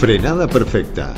Frenada 0.00 0.48
perfecta. 0.48 1.12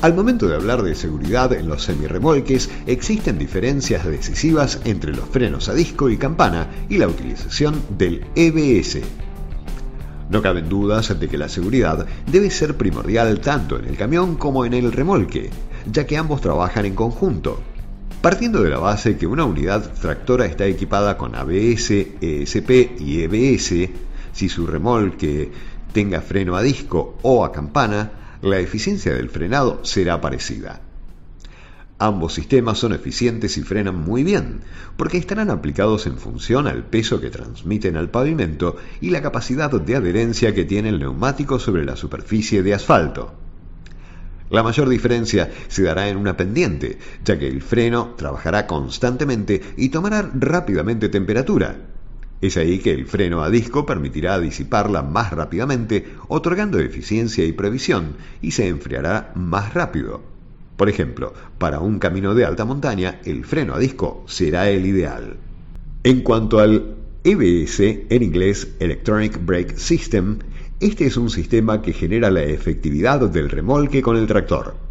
Al 0.00 0.14
momento 0.14 0.46
de 0.46 0.54
hablar 0.54 0.84
de 0.84 0.94
seguridad 0.94 1.52
en 1.52 1.66
los 1.66 1.82
semirremolques, 1.82 2.70
existen 2.86 3.40
diferencias 3.40 4.06
decisivas 4.06 4.80
entre 4.84 5.10
los 5.12 5.28
frenos 5.28 5.68
a 5.68 5.74
disco 5.74 6.08
y 6.08 6.16
campana 6.16 6.68
y 6.88 6.98
la 6.98 7.08
utilización 7.08 7.82
del 7.98 8.24
EBS. 8.36 9.00
No 10.30 10.42
caben 10.42 10.68
dudas 10.68 11.18
de 11.18 11.28
que 11.28 11.36
la 11.36 11.48
seguridad 11.48 12.06
debe 12.30 12.50
ser 12.50 12.76
primordial 12.76 13.40
tanto 13.40 13.80
en 13.80 13.86
el 13.86 13.96
camión 13.96 14.36
como 14.36 14.64
en 14.64 14.74
el 14.74 14.92
remolque, 14.92 15.50
ya 15.90 16.06
que 16.06 16.16
ambos 16.16 16.40
trabajan 16.40 16.86
en 16.86 16.94
conjunto. 16.94 17.60
Partiendo 18.22 18.62
de 18.62 18.70
la 18.70 18.78
base 18.78 19.16
que 19.16 19.26
una 19.26 19.44
unidad 19.44 19.92
tractora 19.92 20.46
está 20.46 20.66
equipada 20.66 21.18
con 21.18 21.34
ABS, 21.34 21.90
ESP 22.20 23.00
y 23.00 23.22
EBS, 23.22 23.90
si 24.32 24.48
su 24.48 24.68
remolque 24.68 25.50
tenga 25.94 26.20
freno 26.20 26.56
a 26.56 26.62
disco 26.62 27.16
o 27.22 27.44
a 27.44 27.52
campana, 27.52 28.10
la 28.42 28.58
eficiencia 28.58 29.14
del 29.14 29.30
frenado 29.30 29.80
será 29.84 30.20
parecida. 30.20 30.82
Ambos 31.98 32.34
sistemas 32.34 32.78
son 32.78 32.92
eficientes 32.92 33.56
y 33.56 33.62
frenan 33.62 33.96
muy 33.96 34.24
bien, 34.24 34.62
porque 34.96 35.16
estarán 35.16 35.50
aplicados 35.50 36.06
en 36.06 36.18
función 36.18 36.66
al 36.66 36.84
peso 36.84 37.20
que 37.20 37.30
transmiten 37.30 37.96
al 37.96 38.10
pavimento 38.10 38.76
y 39.00 39.10
la 39.10 39.22
capacidad 39.22 39.70
de 39.70 39.96
adherencia 39.96 40.52
que 40.52 40.64
tiene 40.64 40.88
el 40.88 40.98
neumático 40.98 41.60
sobre 41.60 41.84
la 41.84 41.94
superficie 41.94 42.64
de 42.64 42.74
asfalto. 42.74 43.32
La 44.50 44.64
mayor 44.64 44.88
diferencia 44.88 45.50
se 45.68 45.84
dará 45.84 46.08
en 46.08 46.16
una 46.16 46.36
pendiente, 46.36 46.98
ya 47.24 47.38
que 47.38 47.46
el 47.46 47.62
freno 47.62 48.14
trabajará 48.16 48.66
constantemente 48.66 49.62
y 49.76 49.90
tomará 49.90 50.28
rápidamente 50.34 51.08
temperatura. 51.08 51.76
Es 52.40 52.56
ahí 52.56 52.78
que 52.78 52.92
el 52.92 53.06
freno 53.06 53.42
a 53.42 53.50
disco 53.50 53.86
permitirá 53.86 54.38
disiparla 54.38 55.02
más 55.02 55.32
rápidamente, 55.32 56.06
otorgando 56.28 56.78
eficiencia 56.78 57.44
y 57.44 57.52
previsión, 57.52 58.16
y 58.42 58.50
se 58.50 58.68
enfriará 58.68 59.32
más 59.34 59.74
rápido. 59.74 60.22
Por 60.76 60.88
ejemplo, 60.88 61.32
para 61.58 61.80
un 61.80 61.98
camino 61.98 62.34
de 62.34 62.44
alta 62.44 62.64
montaña, 62.64 63.20
el 63.24 63.44
freno 63.44 63.74
a 63.74 63.78
disco 63.78 64.24
será 64.26 64.68
el 64.68 64.84
ideal. 64.86 65.36
En 66.02 66.20
cuanto 66.20 66.58
al 66.58 66.96
EBS, 67.22 67.80
en 67.80 68.22
inglés 68.22 68.68
Electronic 68.80 69.42
Brake 69.44 69.78
System, 69.78 70.38
este 70.80 71.06
es 71.06 71.16
un 71.16 71.30
sistema 71.30 71.80
que 71.80 71.92
genera 71.92 72.30
la 72.30 72.42
efectividad 72.42 73.20
del 73.30 73.48
remolque 73.48 74.02
con 74.02 74.16
el 74.16 74.26
tractor. 74.26 74.83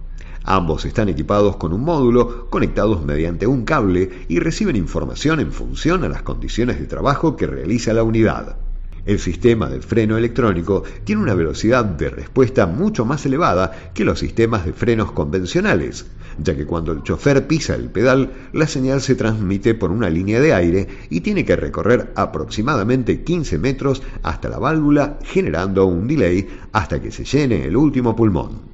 Ambos 0.45 0.83
están 0.83 1.07
equipados 1.07 1.55
con 1.55 1.71
un 1.71 1.81
módulo 1.81 2.49
conectados 2.49 3.03
mediante 3.05 3.47
un 3.47 3.63
cable 3.63 4.09
y 4.27 4.39
reciben 4.39 4.75
información 4.75 5.39
en 5.39 5.53
función 5.53 6.03
a 6.03 6.09
las 6.09 6.21
condiciones 6.21 6.79
de 6.79 6.85
trabajo 6.85 7.37
que 7.37 7.47
realiza 7.47 7.93
la 7.93 8.03
unidad. 8.03 8.57
El 9.05 9.19
sistema 9.19 9.69
de 9.69 9.81
freno 9.81 10.17
electrónico 10.17 10.83
tiene 11.03 11.21
una 11.21 11.33
velocidad 11.33 11.83
de 11.83 12.09
respuesta 12.09 12.67
mucho 12.67 13.05
más 13.05 13.25
elevada 13.25 13.91
que 13.93 14.05
los 14.05 14.19
sistemas 14.19 14.65
de 14.65 14.71
frenos 14.71 15.11
convencionales, 15.11 16.05
ya 16.37 16.55
que 16.55 16.65
cuando 16.65 16.93
el 16.93 17.03
chofer 17.03 17.45
pisa 17.47 17.75
el 17.75 17.89
pedal, 17.89 18.31
la 18.53 18.67
señal 18.67 19.01
se 19.01 19.15
transmite 19.15 19.75
por 19.75 19.91
una 19.91 20.09
línea 20.09 20.39
de 20.39 20.53
aire 20.53 20.87
y 21.09 21.21
tiene 21.21 21.43
que 21.43 21.57
recorrer 21.57 22.13
aproximadamente 22.15 23.23
15 23.23 23.59
metros 23.59 24.01
hasta 24.23 24.47
la 24.47 24.59
válvula, 24.59 25.19
generando 25.23 25.85
un 25.85 26.07
delay 26.07 26.47
hasta 26.71 27.01
que 27.01 27.11
se 27.11 27.25
llene 27.25 27.65
el 27.65 27.75
último 27.75 28.15
pulmón. 28.15 28.72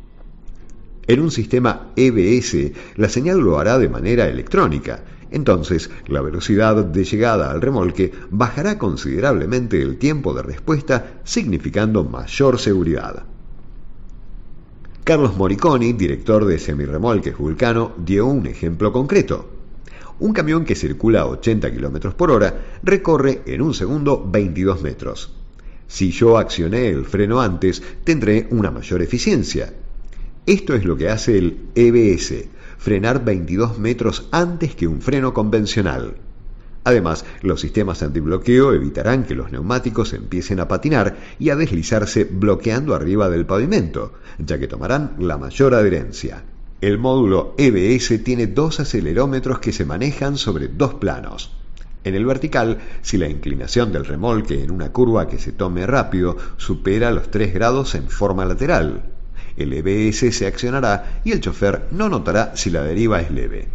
En 1.09 1.21
un 1.21 1.31
sistema 1.31 1.91
EBS, 1.95 2.71
la 2.97 3.09
señal 3.09 3.39
lo 3.39 3.57
hará 3.57 3.79
de 3.79 3.89
manera 3.89 4.27
electrónica, 4.27 5.03
entonces 5.31 5.89
la 6.05 6.21
velocidad 6.21 6.85
de 6.85 7.03
llegada 7.03 7.49
al 7.49 7.61
remolque 7.61 8.11
bajará 8.29 8.77
considerablemente 8.77 9.81
el 9.81 9.97
tiempo 9.97 10.35
de 10.35 10.43
respuesta, 10.43 11.19
significando 11.23 12.03
mayor 12.03 12.59
seguridad. 12.59 13.23
Carlos 15.03 15.35
Moriconi, 15.35 15.93
director 15.93 16.45
de 16.45 16.59
Semirremolques 16.59 17.35
Vulcano, 17.35 17.93
dio 17.97 18.27
un 18.27 18.45
ejemplo 18.45 18.91
concreto. 18.93 19.49
Un 20.19 20.31
camión 20.31 20.63
que 20.63 20.75
circula 20.75 21.21
a 21.21 21.25
80 21.25 21.71
km 21.71 22.13
por 22.13 22.29
hora 22.29 22.53
recorre 22.83 23.41
en 23.47 23.63
un 23.63 23.73
segundo 23.73 24.23
22 24.29 24.83
metros. 24.83 25.33
Si 25.87 26.11
yo 26.11 26.37
accioné 26.37 26.87
el 26.89 27.03
freno 27.05 27.41
antes, 27.41 27.81
tendré 28.03 28.47
una 28.51 28.69
mayor 28.69 29.01
eficiencia. 29.01 29.73
Esto 30.49 30.73
es 30.73 30.83
lo 30.83 30.97
que 30.97 31.09
hace 31.09 31.37
el 31.37 31.59
EBS, 31.75 32.45
frenar 32.79 33.23
22 33.23 33.77
metros 33.77 34.29
antes 34.31 34.73
que 34.73 34.87
un 34.87 34.99
freno 34.99 35.31
convencional. 35.31 36.15
Además, 36.83 37.23
los 37.43 37.61
sistemas 37.61 38.01
antibloqueo 38.01 38.73
evitarán 38.73 39.25
que 39.25 39.35
los 39.35 39.51
neumáticos 39.51 40.11
empiecen 40.13 40.59
a 40.59 40.67
patinar 40.67 41.17
y 41.37 41.51
a 41.51 41.55
deslizarse 41.55 42.23
bloqueando 42.23 42.95
arriba 42.95 43.29
del 43.29 43.45
pavimento, 43.45 44.13
ya 44.39 44.57
que 44.57 44.67
tomarán 44.67 45.17
la 45.19 45.37
mayor 45.37 45.75
adherencia. 45.75 46.41
El 46.81 46.97
módulo 46.97 47.53
EBS 47.59 48.23
tiene 48.23 48.47
dos 48.47 48.79
acelerómetros 48.79 49.59
que 49.59 49.71
se 49.71 49.85
manejan 49.85 50.35
sobre 50.35 50.67
dos 50.67 50.95
planos. 50.95 51.51
En 52.03 52.15
el 52.15 52.25
vertical, 52.25 52.79
si 53.03 53.19
la 53.19 53.29
inclinación 53.29 53.91
del 53.91 54.03
remolque 54.03 54.63
en 54.63 54.71
una 54.71 54.91
curva 54.91 55.27
que 55.27 55.37
se 55.37 55.51
tome 55.51 55.85
rápido 55.85 56.37
supera 56.57 57.11
los 57.11 57.29
3 57.29 57.53
grados 57.53 57.93
en 57.93 58.09
forma 58.09 58.45
lateral, 58.45 59.18
el 59.59 59.73
EBS 59.73 60.35
se 60.35 60.47
accionará 60.47 61.21
y 61.23 61.31
el 61.31 61.41
chofer 61.41 61.87
no 61.91 62.09
notará 62.09 62.55
si 62.55 62.69
la 62.69 62.83
deriva 62.83 63.21
es 63.21 63.29
leve. 63.29 63.67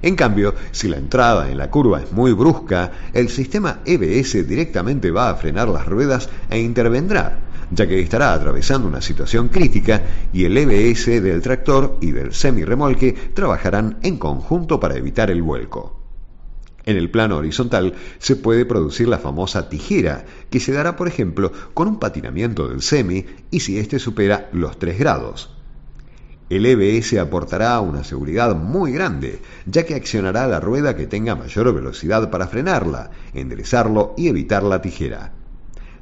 En 0.00 0.14
cambio, 0.14 0.54
si 0.70 0.88
la 0.88 0.96
entrada 0.96 1.50
en 1.50 1.58
la 1.58 1.70
curva 1.70 2.00
es 2.00 2.12
muy 2.12 2.32
brusca, 2.32 2.92
el 3.12 3.28
sistema 3.28 3.80
EBS 3.84 4.46
directamente 4.46 5.10
va 5.10 5.30
a 5.30 5.34
frenar 5.34 5.68
las 5.68 5.86
ruedas 5.86 6.28
e 6.48 6.60
intervendrá, 6.60 7.40
ya 7.70 7.86
que 7.86 8.00
estará 8.00 8.32
atravesando 8.32 8.86
una 8.86 9.00
situación 9.00 9.48
crítica 9.48 10.02
y 10.32 10.44
el 10.44 10.56
EBS 10.56 11.20
del 11.20 11.42
tractor 11.42 11.98
y 12.00 12.12
del 12.12 12.32
semirremolque 12.32 13.12
trabajarán 13.34 13.98
en 14.02 14.18
conjunto 14.18 14.78
para 14.78 14.96
evitar 14.96 15.30
el 15.30 15.42
vuelco. 15.42 15.97
En 16.88 16.96
el 16.96 17.10
plano 17.10 17.36
horizontal 17.36 17.92
se 18.18 18.34
puede 18.34 18.64
producir 18.64 19.08
la 19.08 19.18
famosa 19.18 19.68
tijera, 19.68 20.24
que 20.48 20.58
se 20.58 20.72
dará, 20.72 20.96
por 20.96 21.06
ejemplo, 21.06 21.52
con 21.74 21.86
un 21.86 21.98
patinamiento 21.98 22.66
del 22.66 22.80
semi 22.80 23.26
y 23.50 23.60
si 23.60 23.78
éste 23.78 23.98
supera 23.98 24.48
los 24.54 24.78
3 24.78 24.98
grados. 24.98 25.54
El 26.48 26.64
EBS 26.64 27.18
aportará 27.18 27.78
una 27.80 28.04
seguridad 28.04 28.56
muy 28.56 28.90
grande, 28.92 29.42
ya 29.66 29.84
que 29.84 29.96
accionará 29.96 30.46
la 30.46 30.60
rueda 30.60 30.96
que 30.96 31.06
tenga 31.06 31.36
mayor 31.36 31.74
velocidad 31.74 32.30
para 32.30 32.48
frenarla, 32.48 33.10
enderezarlo 33.34 34.14
y 34.16 34.28
evitar 34.28 34.62
la 34.62 34.80
tijera. 34.80 35.34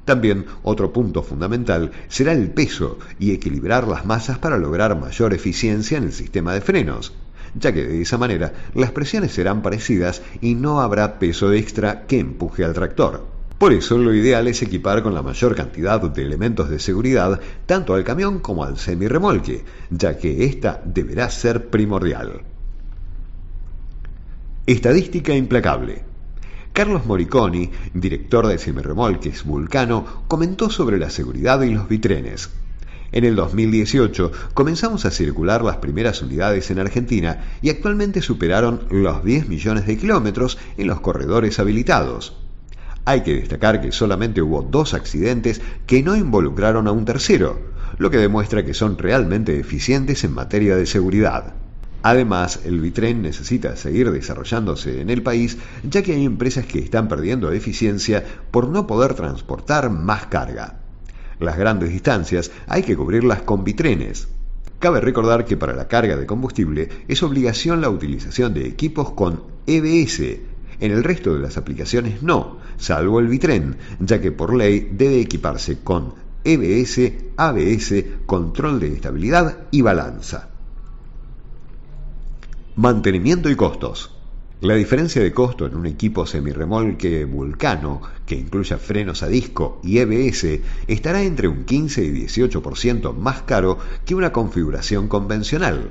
También 0.04 0.46
otro 0.62 0.92
punto 0.92 1.24
fundamental 1.24 1.90
será 2.06 2.32
el 2.32 2.52
peso 2.52 3.00
y 3.18 3.32
equilibrar 3.32 3.88
las 3.88 4.06
masas 4.06 4.38
para 4.38 4.56
lograr 4.56 4.96
mayor 4.96 5.34
eficiencia 5.34 5.98
en 5.98 6.04
el 6.04 6.12
sistema 6.12 6.54
de 6.54 6.60
frenos, 6.60 7.12
ya 7.58 7.72
que 7.72 7.84
de 7.84 8.02
esa 8.02 8.18
manera 8.18 8.52
las 8.74 8.92
presiones 8.92 9.32
serán 9.32 9.62
parecidas 9.62 10.22
y 10.40 10.54
no 10.54 10.80
habrá 10.80 11.18
peso 11.18 11.52
extra 11.52 12.06
que 12.06 12.18
empuje 12.18 12.64
al 12.64 12.74
tractor. 12.74 13.26
Por 13.58 13.72
eso 13.72 13.96
lo 13.96 14.14
ideal 14.14 14.48
es 14.48 14.60
equipar 14.60 15.02
con 15.02 15.14
la 15.14 15.22
mayor 15.22 15.54
cantidad 15.54 16.00
de 16.00 16.22
elementos 16.22 16.68
de 16.68 16.78
seguridad 16.78 17.40
tanto 17.64 17.94
al 17.94 18.04
camión 18.04 18.40
como 18.40 18.64
al 18.64 18.78
semirremolque, 18.78 19.64
ya 19.88 20.18
que 20.18 20.44
esta 20.44 20.82
deberá 20.84 21.30
ser 21.30 21.68
primordial. 21.68 22.42
Estadística 24.66 25.34
implacable. 25.34 26.02
Carlos 26.74 27.06
Moriconi, 27.06 27.70
director 27.94 28.46
de 28.46 28.58
semirremolques 28.58 29.44
Vulcano, 29.44 30.24
comentó 30.28 30.68
sobre 30.68 30.98
la 30.98 31.08
seguridad 31.08 31.62
y 31.62 31.70
los 31.70 31.88
bitrenes. 31.88 32.50
En 33.12 33.24
el 33.24 33.36
2018 33.36 34.32
comenzamos 34.54 35.04
a 35.04 35.10
circular 35.10 35.62
las 35.62 35.76
primeras 35.76 36.22
unidades 36.22 36.70
en 36.70 36.78
Argentina 36.78 37.44
y 37.62 37.70
actualmente 37.70 38.20
superaron 38.20 38.86
los 38.90 39.24
10 39.24 39.48
millones 39.48 39.86
de 39.86 39.96
kilómetros 39.96 40.58
en 40.76 40.88
los 40.88 41.00
corredores 41.00 41.58
habilitados. 41.58 42.36
Hay 43.04 43.22
que 43.22 43.34
destacar 43.34 43.80
que 43.80 43.92
solamente 43.92 44.42
hubo 44.42 44.62
dos 44.62 44.92
accidentes 44.92 45.60
que 45.86 46.02
no 46.02 46.16
involucraron 46.16 46.88
a 46.88 46.92
un 46.92 47.04
tercero, 47.04 47.60
lo 47.98 48.10
que 48.10 48.18
demuestra 48.18 48.64
que 48.64 48.74
son 48.74 48.98
realmente 48.98 49.58
eficientes 49.60 50.24
en 50.24 50.32
materia 50.32 50.74
de 50.74 50.86
seguridad. 50.86 51.54
Además, 52.02 52.60
el 52.64 52.80
bitren 52.80 53.22
necesita 53.22 53.76
seguir 53.76 54.10
desarrollándose 54.10 55.00
en 55.00 55.10
el 55.10 55.22
país, 55.22 55.58
ya 55.88 56.02
que 56.02 56.14
hay 56.14 56.24
empresas 56.24 56.66
que 56.66 56.80
están 56.80 57.08
perdiendo 57.08 57.50
eficiencia 57.52 58.24
por 58.50 58.68
no 58.68 58.86
poder 58.86 59.14
transportar 59.14 59.90
más 59.90 60.26
carga. 60.26 60.85
Las 61.40 61.58
grandes 61.58 61.90
distancias 61.90 62.50
hay 62.66 62.82
que 62.82 62.96
cubrirlas 62.96 63.42
con 63.42 63.64
bitrenes. 63.64 64.28
Cabe 64.78 65.00
recordar 65.00 65.44
que 65.44 65.56
para 65.56 65.74
la 65.74 65.88
carga 65.88 66.16
de 66.16 66.26
combustible 66.26 66.88
es 67.08 67.22
obligación 67.22 67.80
la 67.80 67.90
utilización 67.90 68.54
de 68.54 68.66
equipos 68.66 69.10
con 69.12 69.42
EBS, 69.66 70.20
en 70.80 70.92
el 70.92 71.04
resto 71.04 71.34
de 71.34 71.40
las 71.40 71.56
aplicaciones 71.56 72.22
no, 72.22 72.58
salvo 72.76 73.20
el 73.20 73.28
Bitren, 73.28 73.76
ya 74.00 74.20
que 74.20 74.32
por 74.32 74.54
ley 74.54 74.90
debe 74.92 75.20
equiparse 75.20 75.78
con 75.82 76.14
EBS, 76.44 77.12
ABS, 77.36 78.04
control 78.26 78.78
de 78.80 78.92
estabilidad 78.92 79.58
y 79.70 79.80
balanza. 79.80 80.50
Mantenimiento 82.76 83.48
y 83.48 83.56
costos. 83.56 84.15
La 84.62 84.74
diferencia 84.74 85.22
de 85.22 85.34
costo 85.34 85.66
en 85.66 85.76
un 85.76 85.84
equipo 85.84 86.24
semirremolque 86.24 87.26
Vulcano, 87.26 88.00
que 88.24 88.36
incluya 88.36 88.78
frenos 88.78 89.22
a 89.22 89.28
disco 89.28 89.82
y 89.84 89.98
EBS, 89.98 90.60
estará 90.86 91.22
entre 91.22 91.46
un 91.46 91.66
15 91.66 92.02
y 92.02 92.24
18% 92.24 93.12
más 93.12 93.42
caro 93.42 93.76
que 94.06 94.14
una 94.14 94.32
configuración 94.32 95.08
convencional. 95.08 95.90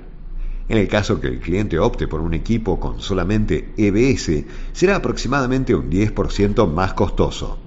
En 0.67 0.79
el 0.79 0.87
caso 0.87 1.21
que 1.21 1.27
el 1.27 1.41
cliente 1.41 1.77
opte 1.77 2.07
por 2.07 2.21
un 2.21 2.33
equipo 2.33 2.79
con 2.79 3.01
solamente 3.01 3.71
EBS, 3.77 4.45
será 4.73 4.95
aproximadamente 4.95 5.75
un 5.75 5.91
10% 5.91 6.67
más 6.67 6.95
costoso. 6.95 7.59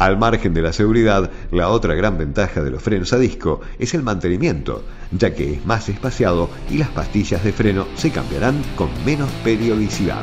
Al 0.00 0.16
margen 0.16 0.54
de 0.54 0.62
la 0.62 0.72
seguridad, 0.72 1.30
la 1.52 1.68
otra 1.68 1.94
gran 1.94 2.16
ventaja 2.16 2.62
de 2.62 2.70
los 2.70 2.82
frenos 2.82 3.12
a 3.12 3.18
disco 3.18 3.60
es 3.78 3.92
el 3.92 4.02
mantenimiento, 4.02 4.82
ya 5.12 5.34
que 5.34 5.52
es 5.52 5.66
más 5.66 5.90
espaciado 5.90 6.48
y 6.70 6.78
las 6.78 6.88
pastillas 6.88 7.44
de 7.44 7.52
freno 7.52 7.86
se 7.96 8.10
cambiarán 8.10 8.62
con 8.76 8.88
menos 9.04 9.28
periodicidad. 9.44 10.22